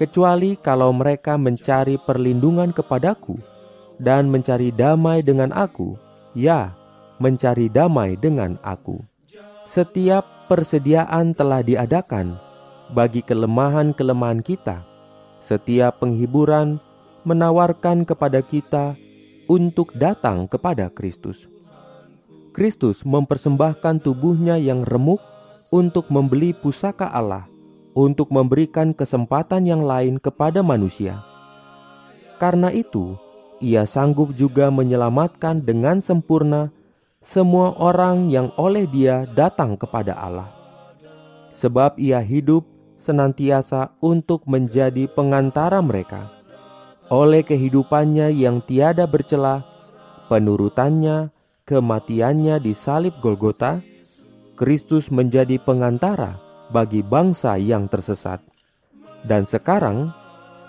[0.00, 3.36] "Kecuali kalau mereka mencari perlindungan kepadaku
[4.00, 6.00] dan mencari damai dengan Aku,
[6.32, 6.72] ya,
[7.20, 9.11] mencari damai dengan Aku."
[9.70, 12.34] Setiap persediaan telah diadakan
[12.90, 14.82] bagi kelemahan-kelemahan kita.
[15.38, 16.82] Setiap penghiburan
[17.22, 18.98] menawarkan kepada kita
[19.46, 21.46] untuk datang kepada Kristus.
[22.52, 25.22] Kristus mempersembahkan tubuhnya yang remuk
[25.72, 27.48] untuk membeli pusaka Allah,
[27.96, 31.24] untuk memberikan kesempatan yang lain kepada manusia.
[32.36, 33.16] Karena itu,
[33.62, 36.74] ia sanggup juga menyelamatkan dengan sempurna
[37.22, 40.50] semua orang yang oleh Dia datang kepada Allah,
[41.54, 42.66] sebab Ia hidup
[42.98, 46.34] senantiasa untuk menjadi pengantara mereka.
[47.10, 49.62] Oleh kehidupannya yang tiada bercela,
[50.26, 51.30] penurutannya,
[51.62, 53.78] kematiannya di salib Golgota,
[54.58, 56.38] Kristus menjadi pengantara
[56.74, 58.42] bagi bangsa yang tersesat.
[59.22, 60.10] Dan sekarang,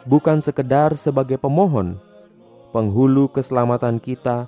[0.06, 1.98] bukan sekedar sebagai pemohon,
[2.76, 4.46] penghulu keselamatan kita,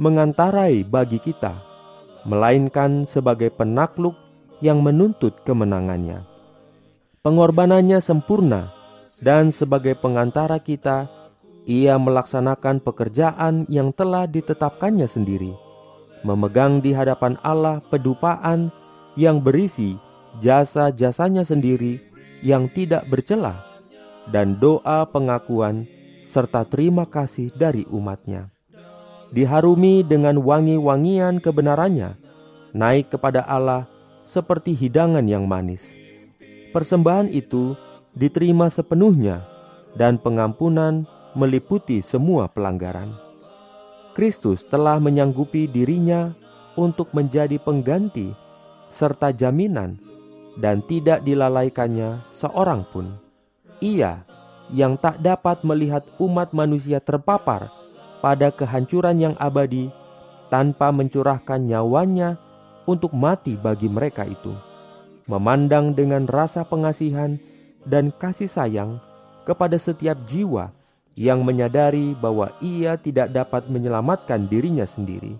[0.00, 1.60] mengantarai bagi kita,
[2.24, 4.16] melainkan sebagai penakluk
[4.64, 6.24] yang menuntut kemenangannya.
[7.20, 8.72] Pengorbanannya sempurna,
[9.20, 11.04] dan sebagai pengantara kita,
[11.68, 15.52] ia melaksanakan pekerjaan yang telah ditetapkannya sendiri,
[16.24, 18.72] memegang di hadapan Allah pedupaan
[19.20, 20.00] yang berisi
[20.40, 22.00] jasa-jasanya sendiri
[22.40, 23.60] yang tidak bercelah,
[24.32, 25.84] dan doa pengakuan
[26.24, 28.48] serta terima kasih dari umatnya
[29.30, 32.18] diharumi dengan wangi-wangian kebenarannya,
[32.74, 33.86] naik kepada Allah
[34.26, 35.94] seperti hidangan yang manis.
[36.70, 37.74] Persembahan itu
[38.14, 39.42] diterima sepenuhnya,
[39.98, 43.10] dan pengampunan meliputi semua pelanggaran.
[44.14, 46.34] Kristus telah menyanggupi dirinya
[46.74, 48.34] untuk menjadi pengganti
[48.90, 49.98] serta jaminan,
[50.58, 53.14] dan tidak dilalaikannya seorang pun.
[53.78, 54.26] Ia
[54.70, 57.79] yang tak dapat melihat umat manusia terpapar
[58.20, 59.88] pada kehancuran yang abadi
[60.52, 62.36] tanpa mencurahkan nyawanya
[62.84, 64.52] untuk mati bagi mereka itu.
[65.28, 67.38] Memandang dengan rasa pengasihan
[67.86, 68.98] dan kasih sayang
[69.46, 70.74] kepada setiap jiwa
[71.14, 75.38] yang menyadari bahwa ia tidak dapat menyelamatkan dirinya sendiri.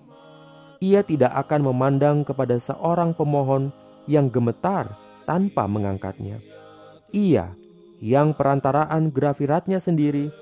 [0.81, 3.69] Ia tidak akan memandang kepada seorang pemohon
[4.09, 4.97] yang gemetar
[5.29, 6.41] tanpa mengangkatnya.
[7.13, 7.53] Ia
[8.01, 10.33] yang perantaraan grafiratnya sendiri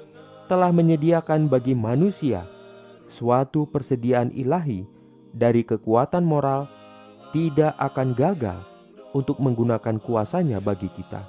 [0.48, 2.48] telah menyediakan bagi manusia
[3.12, 4.88] suatu persediaan ilahi
[5.36, 6.64] dari kekuatan moral
[7.36, 8.58] tidak akan gagal
[9.12, 11.28] untuk menggunakan kuasanya bagi kita.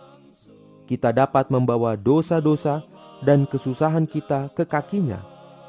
[0.87, 2.87] Kita dapat membawa dosa-dosa
[3.21, 5.19] dan kesusahan kita ke kakinya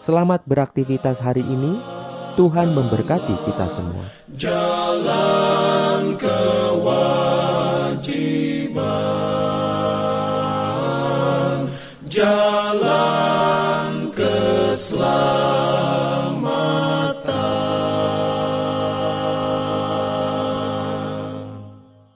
[0.00, 1.78] Selamat beraktivitas hari ini.
[2.32, 4.08] Tuhan memberkati kita semua.
[4.40, 8.00] jalan kewajiban,
[12.08, 13.01] jalan.